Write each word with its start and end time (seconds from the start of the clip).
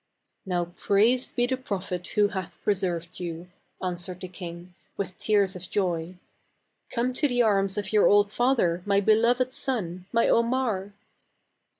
"Now 0.47 0.65
praised 0.65 1.35
be 1.35 1.45
the 1.45 1.57
Prophet 1.57 2.07
who 2.07 2.29
hath 2.29 2.59
pre 2.63 2.73
served 2.73 3.19
you," 3.19 3.51
answered 3.83 4.21
the 4.21 4.27
king, 4.27 4.73
with 4.97 5.15
tears 5.19 5.55
of 5.55 5.69
joy. 5.69 6.15
"Come 6.89 7.13
to 7.13 7.27
the 7.27 7.43
arms 7.43 7.77
of 7.77 7.93
your 7.93 8.07
'old 8.07 8.31
father, 8.33 8.81
my 8.83 8.99
beloved 8.99 9.51
son, 9.51 10.07
my 10.11 10.27
Omar! 10.27 10.93